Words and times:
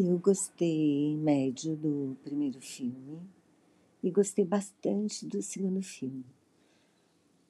Eu 0.00 0.16
gostei 0.16 1.16
médio 1.16 1.74
do 1.74 2.16
primeiro 2.22 2.60
filme 2.60 3.20
e 4.00 4.12
gostei 4.12 4.44
bastante 4.44 5.26
do 5.26 5.42
segundo 5.42 5.82
filme. 5.82 6.24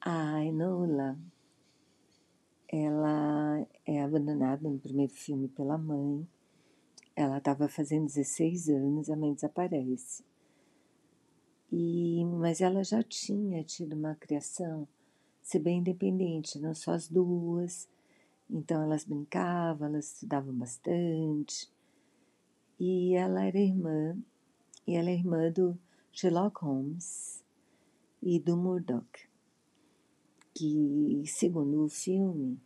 A 0.01 0.43
Enola, 0.43 1.15
ela 2.67 3.67
é 3.85 4.01
abandonada 4.01 4.67
no 4.67 4.79
primeiro 4.79 5.13
filme 5.13 5.47
pela 5.47 5.77
mãe. 5.77 6.27
Ela 7.15 7.37
estava 7.37 7.67
fazendo 7.67 8.07
16 8.07 8.67
anos, 8.69 9.11
a 9.11 9.15
mãe 9.15 9.31
desaparece. 9.31 10.23
E, 11.71 12.25
mas 12.25 12.61
ela 12.61 12.83
já 12.83 13.03
tinha 13.03 13.63
tido 13.63 13.93
uma 13.93 14.15
criação 14.15 14.87
ser 15.39 15.59
bem 15.59 15.81
independente, 15.81 16.57
não 16.57 16.73
só 16.73 16.93
as 16.93 17.07
duas. 17.07 17.87
Então 18.49 18.81
elas 18.81 19.05
brincavam, 19.05 19.87
elas 19.87 20.13
estudavam 20.15 20.51
bastante. 20.55 21.69
E 22.79 23.13
ela 23.15 23.45
era 23.45 23.59
irmã, 23.59 24.17
e 24.87 24.95
ela 24.95 25.09
é 25.09 25.13
irmã 25.13 25.51
do 25.51 25.77
Sherlock 26.11 26.63
Holmes 26.63 27.43
e 28.21 28.39
do 28.39 28.55
Murdoch 28.55 29.29
que, 30.59 31.23
segundo 31.25 31.85
o 31.85 31.89
filme, 31.89 32.59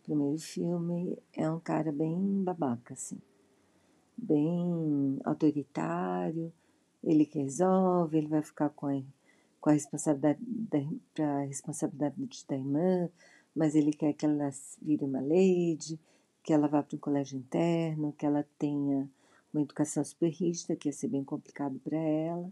o 0.00 0.04
primeiro 0.04 0.38
filme, 0.38 1.18
é 1.32 1.50
um 1.50 1.58
cara 1.58 1.90
bem 1.90 2.44
babaca, 2.44 2.94
assim, 2.94 3.20
bem 4.16 5.18
autoritário, 5.24 6.52
ele 7.02 7.26
que 7.26 7.40
resolve, 7.40 8.18
ele 8.18 8.28
vai 8.28 8.40
ficar 8.40 8.68
com 8.70 8.86
a, 8.86 9.02
com 9.60 9.70
a 9.70 9.72
responsabilidade 9.72 10.40
da, 11.16 11.40
responsabilidade 11.40 12.44
da 12.48 12.56
irmã, 12.56 13.10
mas 13.52 13.74
ele 13.74 13.92
quer 13.92 14.12
que 14.12 14.24
ela 14.24 14.48
vire 14.80 15.04
uma 15.04 15.20
lady, 15.20 15.98
que 16.44 16.52
ela 16.52 16.68
vá 16.68 16.84
para 16.84 16.94
um 16.94 17.00
colégio 17.00 17.36
interno, 17.36 18.14
que 18.16 18.24
ela 18.24 18.46
tenha 18.56 19.10
uma 19.58 19.64
educação 19.64 20.04
super 20.04 20.30
rígida, 20.30 20.76
que 20.76 20.88
ia 20.88 20.92
ser 20.92 21.08
bem 21.08 21.24
complicado 21.24 21.78
para 21.80 21.96
ela. 21.96 22.50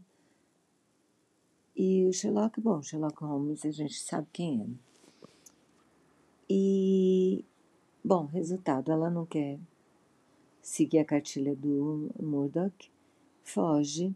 E 1.74 2.06
o 2.06 2.12
Sherlock, 2.12 2.60
bom, 2.60 2.82
Sherlock 2.82 3.22
Holmes 3.22 3.64
a 3.64 3.70
gente 3.70 3.94
sabe 3.94 4.26
quem 4.32 4.62
é. 4.62 4.66
E, 6.48 7.44
bom, 8.04 8.26
resultado, 8.26 8.90
ela 8.90 9.10
não 9.10 9.26
quer 9.26 9.58
seguir 10.62 10.98
a 10.98 11.04
cartilha 11.04 11.54
do 11.54 12.10
Murdoch, 12.20 12.90
foge. 13.42 14.14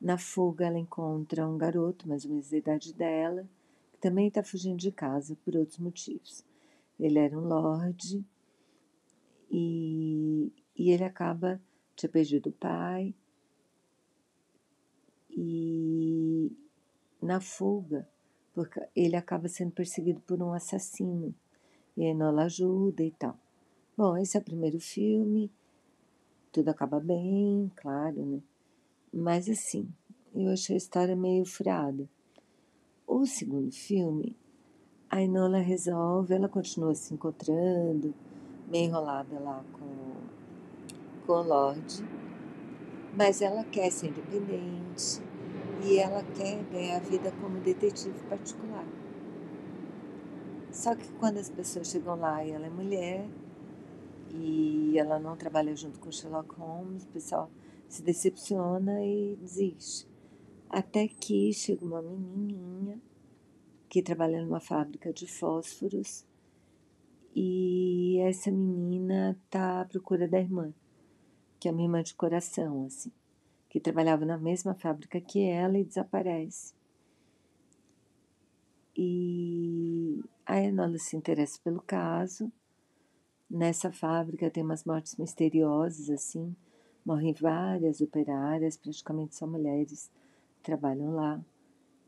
Na 0.00 0.16
fuga, 0.16 0.66
ela 0.66 0.78
encontra 0.78 1.46
um 1.48 1.58
garoto, 1.58 2.08
mais 2.08 2.24
ou 2.24 2.30
menos 2.30 2.50
da 2.50 2.56
idade 2.56 2.94
dela, 2.94 3.48
que 3.92 3.98
também 3.98 4.28
está 4.28 4.42
fugindo 4.42 4.78
de 4.78 4.92
casa 4.92 5.36
por 5.44 5.56
outros 5.56 5.78
motivos. 5.78 6.44
Ele 6.98 7.18
era 7.18 7.36
um 7.38 7.46
lord 7.46 8.24
e, 9.50 10.52
e 10.76 10.90
ele 10.90 11.04
acaba, 11.04 11.60
tinha 11.98 12.10
perdido 12.10 12.50
o 12.50 12.52
pai, 12.52 13.14
e 15.30 16.50
na 17.20 17.40
fuga, 17.40 18.08
porque 18.54 18.80
ele 18.94 19.16
acaba 19.16 19.48
sendo 19.48 19.72
perseguido 19.72 20.20
por 20.20 20.42
um 20.42 20.52
assassino. 20.52 21.34
E 21.96 22.04
a 22.04 22.10
Enola 22.10 22.44
ajuda 22.44 23.02
e 23.02 23.10
tal. 23.10 23.36
Bom, 23.96 24.16
esse 24.16 24.36
é 24.36 24.40
o 24.40 24.44
primeiro 24.44 24.78
filme, 24.78 25.50
tudo 26.52 26.68
acaba 26.68 27.00
bem, 27.00 27.70
claro, 27.76 28.24
né? 28.24 28.40
Mas 29.12 29.48
assim, 29.48 29.88
eu 30.34 30.52
achei 30.52 30.74
a 30.74 30.78
história 30.78 31.16
meio 31.16 31.44
furada. 31.44 32.08
O 33.06 33.26
segundo 33.26 33.72
filme, 33.72 34.36
a 35.10 35.20
Enola 35.20 35.58
resolve, 35.58 36.34
ela 36.34 36.48
continua 36.48 36.94
se 36.94 37.12
encontrando, 37.12 38.14
meio 38.68 38.86
enrolada 38.86 39.38
lá 39.40 39.64
com, 39.72 39.97
com 41.28 41.42
Lorde, 41.42 42.02
mas 43.14 43.42
ela 43.42 43.62
quer 43.62 43.92
ser 43.92 44.08
independente, 44.08 45.20
e 45.84 45.98
ela 45.98 46.24
quer 46.24 46.64
ganhar 46.72 47.00
vida 47.00 47.30
como 47.32 47.60
detetive 47.60 48.18
particular. 48.30 48.86
Só 50.72 50.94
que 50.96 51.06
quando 51.20 51.36
as 51.36 51.50
pessoas 51.50 51.88
chegam 51.88 52.18
lá 52.18 52.42
e 52.42 52.50
ela 52.50 52.64
é 52.64 52.70
mulher 52.70 53.28
e 54.30 54.98
ela 54.98 55.18
não 55.18 55.36
trabalha 55.36 55.76
junto 55.76 56.00
com 56.00 56.10
Sherlock 56.10 56.54
Holmes, 56.54 57.04
o 57.04 57.08
pessoal 57.08 57.50
se 57.90 58.02
decepciona 58.02 59.04
e 59.04 59.36
desiste. 59.36 60.08
Até 60.70 61.08
que 61.08 61.52
chega 61.52 61.84
uma 61.84 62.00
menininha 62.00 62.98
que 63.86 64.02
trabalha 64.02 64.42
numa 64.42 64.60
fábrica 64.60 65.12
de 65.12 65.26
fósforos 65.26 66.24
e 67.34 68.18
essa 68.22 68.50
menina 68.50 69.38
tá 69.50 69.82
à 69.82 69.84
procura 69.84 70.26
da 70.26 70.40
irmã, 70.40 70.72
que 71.58 71.68
é 71.68 71.72
uma 71.72 71.82
irmã 71.82 72.02
de 72.02 72.14
coração, 72.14 72.86
assim 72.86 73.10
que 73.68 73.78
trabalhava 73.78 74.24
na 74.24 74.38
mesma 74.38 74.74
fábrica 74.74 75.20
que 75.20 75.44
ela 75.44 75.78
e 75.78 75.84
desaparece. 75.84 76.74
E 78.96 80.24
a 80.44 80.60
Enola 80.60 80.98
se 80.98 81.16
interessa 81.16 81.60
pelo 81.62 81.80
caso. 81.80 82.50
Nessa 83.48 83.92
fábrica 83.92 84.50
tem 84.50 84.62
umas 84.62 84.84
mortes 84.84 85.16
misteriosas, 85.16 86.10
assim. 86.10 86.56
Morrem 87.04 87.32
várias 87.32 88.00
operárias, 88.00 88.76
praticamente 88.76 89.36
só 89.36 89.46
mulheres 89.46 90.10
trabalham 90.62 91.14
lá. 91.14 91.40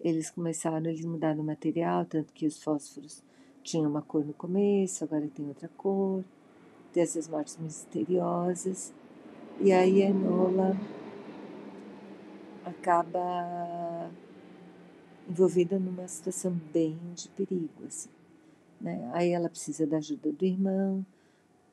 Eles 0.00 0.31
começaram, 0.31 0.91
eles 0.91 1.05
mudaram 1.05 1.41
o 1.41 1.47
material, 1.47 2.05
tanto 2.06 2.32
que 2.32 2.47
os 2.47 2.62
fósforos 2.62 3.22
tinham 3.62 3.91
uma 3.91 4.03
cor 4.03 4.25
no 4.25 4.32
começo, 4.32 5.05
agora 5.05 5.28
tem 5.28 5.47
outra 5.47 5.69
cor. 5.77 6.25
Tem 6.93 7.03
essas 7.03 7.28
mortes 7.28 7.56
misteriosas. 7.59 8.93
E 9.62 9.72
aí 9.72 10.00
Enola 10.00 10.75
acaba 12.65 14.10
envolvida 15.28 15.78
numa 15.78 16.09
situação 16.09 16.59
bem 16.72 16.98
de 17.15 17.28
perigo, 17.28 17.84
assim, 17.87 18.09
né? 18.81 19.10
Aí 19.12 19.32
ela 19.32 19.50
precisa 19.50 19.87
da 19.87 19.99
ajuda 19.99 20.32
do 20.32 20.44
irmão, 20.47 21.04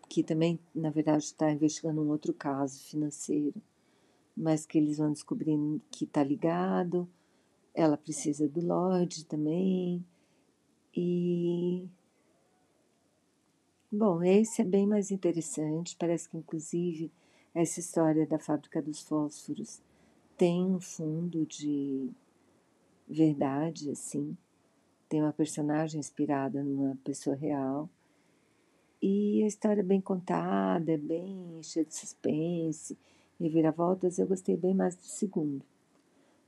que 0.10 0.22
também, 0.22 0.60
na 0.76 0.90
verdade, 0.90 1.24
está 1.24 1.50
investigando 1.50 2.02
um 2.02 2.10
outro 2.10 2.34
caso 2.34 2.84
financeiro, 2.84 3.56
mas 4.36 4.66
que 4.66 4.78
eles 4.78 4.98
vão 4.98 5.14
descobrindo 5.14 5.82
que 5.90 6.04
está 6.04 6.22
ligado. 6.22 7.08
Ela 7.74 7.96
precisa 7.96 8.50
do 8.50 8.60
Lorde 8.60 9.24
também. 9.24 10.06
E. 10.94 11.88
Bom, 13.90 14.22
esse 14.22 14.62
é 14.62 14.66
bem 14.66 14.86
mais 14.86 15.10
interessante. 15.10 15.96
Parece 15.98 16.28
que, 16.28 16.36
inclusive, 16.36 17.10
essa 17.58 17.80
história 17.80 18.28
da 18.28 18.38
fábrica 18.38 18.80
dos 18.80 19.02
fósforos 19.02 19.82
tem 20.38 20.64
um 20.64 20.80
fundo 20.80 21.44
de 21.48 22.12
verdade, 23.08 23.90
assim. 23.90 24.38
Tem 25.10 25.24
uma 25.24 25.34
personagem 25.34 26.00
inspirada 26.00 26.64
numa 26.64 26.96
pessoa 27.04 27.36
real. 27.36 27.90
E 29.02 29.44
a 29.44 29.48
história 29.48 29.82
é 29.82 29.84
bem 29.84 30.00
contada, 30.00 30.92
é 30.92 30.98
bem 30.98 31.60
cheia 31.64 31.84
de 31.84 31.96
suspense, 31.96 32.96
reviravoltas. 33.40 34.20
Eu 34.20 34.28
gostei 34.28 34.56
bem 34.56 34.76
mais 34.76 34.96
do 34.96 35.04
segundo. 35.06 35.66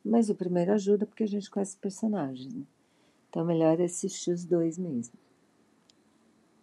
Mas 0.05 0.29
o 0.29 0.35
primeiro 0.35 0.73
ajuda 0.73 1.07
porque 1.07 1.23
a 1.23 1.27
gente 1.27 1.49
conhece 1.49 1.71
os 1.71 1.81
personagens, 1.81 2.53
né? 2.53 2.63
Então, 3.29 3.43
melhor 3.43 3.79
é 3.79 3.85
assistir 3.85 4.31
os 4.31 4.45
dois 4.45 4.77
mesmo. 4.77 5.13